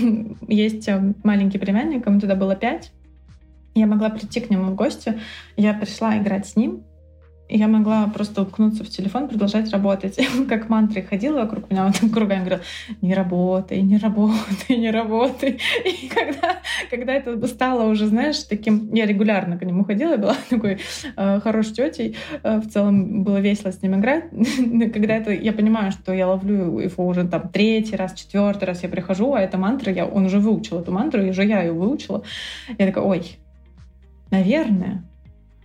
[0.49, 0.89] есть
[1.23, 2.93] маленький племянник, ему тогда было пять.
[3.75, 5.21] Я могла прийти к нему в гости.
[5.57, 6.85] Я пришла играть с ним
[7.49, 10.19] я могла просто уткнуться в телефон, продолжать работать.
[10.49, 12.63] Как мантры ходила вокруг меня, вот кругами говорила,
[13.03, 15.59] не работай, не работай, не работай.
[15.85, 16.57] И когда,
[16.91, 18.93] когда это стало уже, знаешь, таким...
[18.95, 20.79] Я регулярно к нему ходила, была такой
[21.17, 22.17] э, хорошей тетей.
[22.43, 24.25] Э, в целом было весело с ним играть.
[24.93, 28.89] когда это я понимаю, что я ловлю его уже там третий раз, четвертый раз я
[28.89, 32.23] прихожу, а эта мантра, я, он уже выучил эту мантру, и уже я ее выучила.
[32.79, 33.39] Я такая, ой,
[34.31, 35.05] наверное,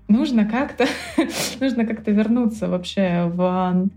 [0.09, 0.85] нужно как-то
[1.61, 3.89] нужно как-то вернуться вообще в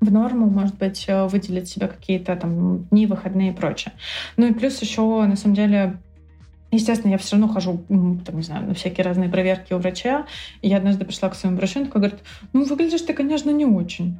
[0.00, 3.92] в норму, может быть, выделить себе какие-то там дни, выходные и прочее.
[4.36, 5.98] Ну и плюс еще, на самом деле,
[6.70, 10.26] Естественно, я все равно хожу, там, не знаю, на всякие разные проверки у врача.
[10.60, 12.20] И я однажды пришла к своему врачу, он такой говорит,
[12.52, 14.18] ну, выглядишь ты, конечно, не очень.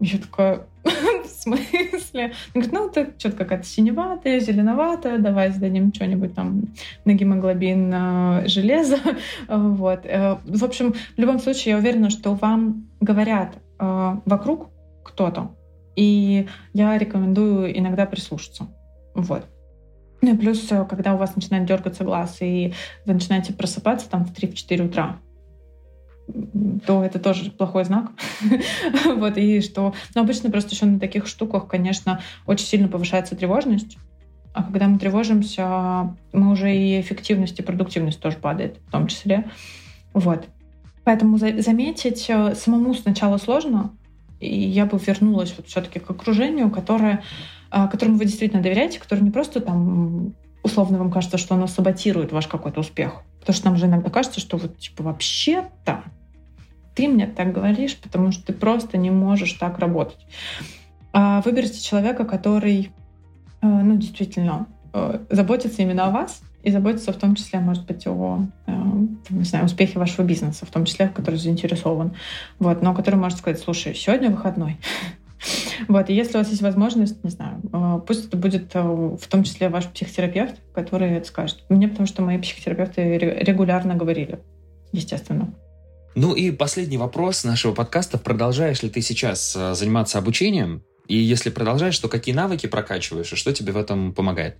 [0.00, 2.32] Я такая, в смысле?
[2.54, 6.62] Он говорит, ну, ты что-то какая-то синеватая, зеленоватая, давай сдадим что-нибудь там
[7.04, 8.98] на гемоглобин э, железо.
[9.48, 10.00] вот.
[10.04, 14.70] Э, в общем, в любом случае, я уверена, что вам говорят э, вокруг
[15.04, 15.54] кто-то,
[15.96, 18.68] и я рекомендую иногда прислушаться.
[19.14, 19.46] Вот.
[20.24, 22.72] Ну и плюс, э, когда у вас начинает дергаться глаз, и
[23.04, 25.18] вы начинаете просыпаться там в 3-4 утра,
[26.86, 28.12] то это тоже плохой знак.
[29.16, 29.94] вот, и что...
[30.14, 33.96] Но обычно просто еще на таких штуках, конечно, очень сильно повышается тревожность.
[34.52, 39.50] А когда мы тревожимся, мы уже и эффективность, и продуктивность тоже падает в том числе.
[40.12, 40.46] Вот.
[41.04, 43.92] Поэтому за заметить э, самому сначала сложно,
[44.40, 47.22] и я бы вернулась вот все-таки к окружению, которое,
[47.70, 52.32] э, которому вы действительно доверяете, которое не просто там условно вам кажется, что оно саботирует
[52.32, 53.22] ваш какой-то успех.
[53.40, 56.04] Потому что нам же иногда кажется, что вот типа вообще-то
[56.94, 60.26] ты мне так говоришь, потому что ты просто не можешь так работать.
[61.12, 62.90] А выберите человека, который,
[63.60, 68.06] э, ну, действительно, э, заботится именно о вас и заботится в том числе, может быть,
[68.06, 68.72] о, э,
[69.30, 72.14] не знаю, успехе вашего бизнеса, в том числе, который заинтересован,
[72.58, 74.78] вот, но который может сказать, слушай, сегодня выходной,
[75.88, 77.60] Вот, и если у вас есть возможность, не знаю,
[78.06, 81.64] пусть это будет в том числе ваш психотерапевт, который это скажет.
[81.68, 84.38] Мне потому что мои психотерапевты регулярно говорили,
[84.92, 85.52] естественно.
[86.14, 88.18] Ну и последний вопрос нашего подкаста.
[88.18, 90.82] Продолжаешь ли ты сейчас э, заниматься обучением?
[91.08, 94.56] И если продолжаешь, то какие навыки прокачиваешь и что тебе в этом помогает?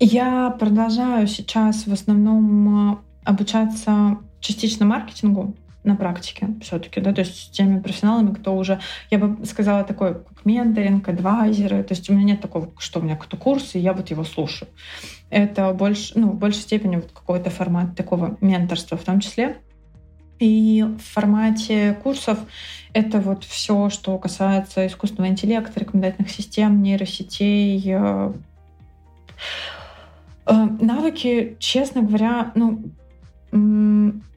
[0.00, 7.50] Я продолжаю сейчас в основном обучаться частично маркетингу, на практике все-таки, да, то есть с
[7.50, 8.80] теми профессионалами, кто уже,
[9.10, 13.02] я бы сказала, такой, как менторинг, адвайзеры, то есть у меня нет такого, что у
[13.02, 14.68] меня какой-то курс, и я вот его слушаю.
[15.30, 19.56] Это больше, ну, в большей степени вот какой-то формат такого менторства в том числе.
[20.38, 22.38] И в формате курсов
[22.92, 28.32] это вот все, что касается искусственного интеллекта, рекомендательных систем, нейросетей, э,
[30.46, 32.82] э, навыки, честно говоря, ну,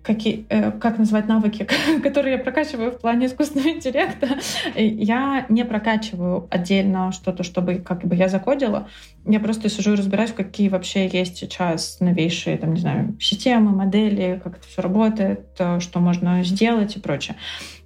[0.03, 1.67] какие, э, как назвать навыки,
[2.03, 4.39] которые я прокачиваю в плане искусственного интеллекта.
[4.75, 8.87] Я не прокачиваю отдельно что-то, чтобы как бы я закодила.
[9.25, 14.41] Я просто сижу и разбираюсь, какие вообще есть сейчас новейшие, там, не знаю, системы, модели,
[14.43, 17.35] как это все работает, э, что можно сделать и прочее.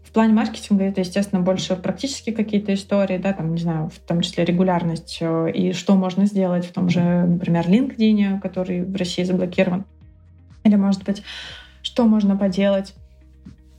[0.03, 4.21] В плане маркетинга это, естественно, больше практически какие-то истории, да, там, не знаю, в том
[4.21, 9.23] числе регулярность э, и что можно сделать в том же, например, LinkedIn, который в России
[9.23, 9.83] заблокирован.
[10.65, 11.23] Или, может быть,
[11.81, 12.93] что можно поделать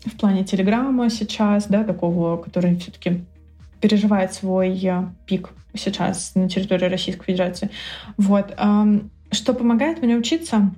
[0.06, 3.24] в плане Телеграма сейчас, да, такого, который все-таки
[3.80, 7.68] переживает свой э, пик сейчас на территории Российской Федерации.
[8.16, 8.56] Вот.
[9.32, 10.70] Что помогает мне учиться?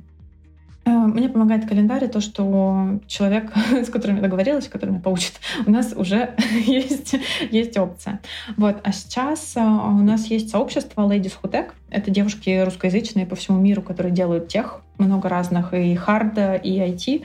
[0.89, 5.34] Э, мне помогает календарь, то, что человек, с которым я договорилась, который меня поучит,
[5.66, 6.34] у нас уже
[6.66, 7.14] есть,
[7.51, 8.20] есть опция.
[8.57, 8.76] Вот.
[8.82, 11.70] А сейчас э, у нас есть сообщество Ladies Who Tech.
[11.91, 17.22] Это девушки русскоязычные по всему миру, которые делают тех, много разных, и харда, и IT.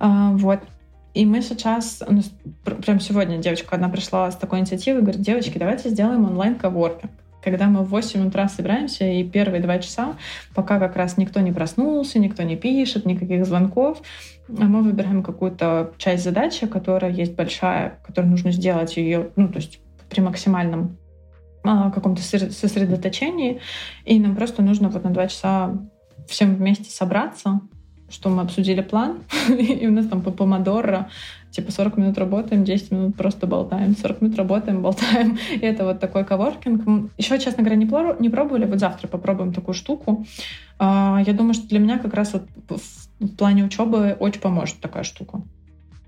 [0.00, 0.60] Э, вот.
[1.14, 2.20] И мы сейчас, ну,
[2.84, 7.10] прям сегодня девочка одна пришла с такой инициативой, говорит, девочки, давайте сделаем онлайн-коворкинг
[7.46, 10.16] когда мы в 8 утра собираемся, и первые два часа,
[10.52, 14.02] пока как раз никто не проснулся, никто не пишет, никаких звонков,
[14.48, 19.78] мы выбираем какую-то часть задачи, которая есть большая, которую нужно сделать ее, ну, то есть
[20.10, 20.98] при максимальном
[21.62, 23.60] а, каком-то сосредоточении,
[24.04, 25.70] и нам просто нужно вот на два часа
[26.26, 27.60] всем вместе собраться,
[28.10, 31.10] что мы обсудили план, и у нас там по помодоро
[31.56, 35.38] Типа 40 минут работаем, 10 минут просто болтаем, 40 минут работаем, болтаем.
[35.50, 37.10] И это вот такой коворкинг.
[37.16, 37.88] Еще, честно говоря, не,
[38.20, 38.66] не пробовали.
[38.66, 40.26] Вот завтра попробуем такую штуку.
[40.78, 42.42] А, я думаю, что для меня как раз вот
[43.20, 45.40] в плане учебы очень поможет такая штука.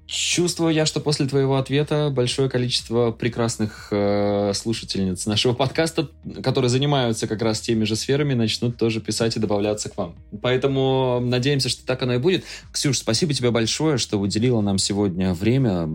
[0.09, 6.09] Чувствую я, что после твоего ответа большое количество прекрасных э, слушательниц нашего подкаста,
[6.43, 10.15] которые занимаются как раз теми же сферами, начнут тоже писать и добавляться к вам.
[10.41, 12.45] Поэтому надеемся, что так оно и будет.
[12.73, 15.87] Ксюш, спасибо тебе большое, что уделила нам сегодня время,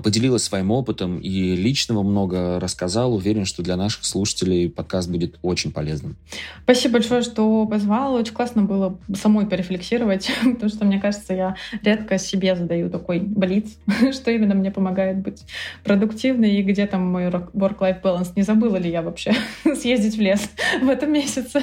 [0.00, 3.14] поделилась своим опытом и личного много рассказал.
[3.14, 6.16] Уверен, что для наших слушателей подкаст будет очень полезным.
[6.62, 8.14] Спасибо большое, что позвал.
[8.14, 13.57] Очень классно было самой порефлексировать, потому что, мне кажется, я редко себе задаю такой болезнь
[13.58, 13.78] говорить,
[14.14, 15.44] что именно мне помогает быть
[15.84, 18.32] продуктивной и где там мой work-life balance.
[18.36, 19.34] Не забыла ли я вообще
[19.76, 20.50] съездить в лес
[20.82, 21.62] в этом месяце?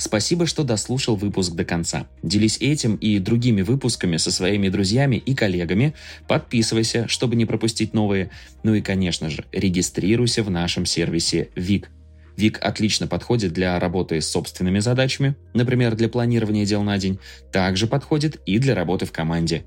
[0.00, 2.06] Спасибо, что дослушал выпуск до конца.
[2.22, 5.94] Делись этим и другими выпусками со своими друзьями и коллегами.
[6.28, 8.30] Подписывайся, чтобы не пропустить новые.
[8.62, 11.90] Ну и, конечно же, регистрируйся в нашем сервисе ВИК
[12.38, 17.18] Вик отлично подходит для работы с собственными задачами, например, для планирования дел на день,
[17.50, 19.64] также подходит и для работы в команде.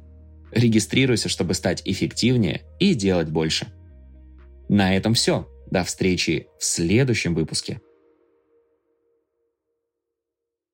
[0.53, 3.67] Регистрируйся, чтобы стать эффективнее и делать больше.
[4.69, 5.49] На этом все.
[5.69, 7.81] До встречи в следующем выпуске.